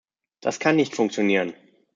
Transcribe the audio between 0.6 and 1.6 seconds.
nicht funktionieren!